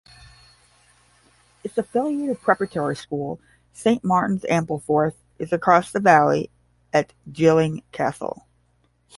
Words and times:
Its 1.63 1.77
affiliated 1.77 2.41
preparatory 2.41 2.95
school, 2.95 3.39
Saint 3.71 4.03
Martin's 4.03 4.41
Ampleforth, 4.49 5.13
is 5.37 5.53
across 5.53 5.91
the 5.91 5.99
valley 5.99 6.49
at 6.91 7.13
Gilling 7.31 7.83
Castle. 7.91 8.47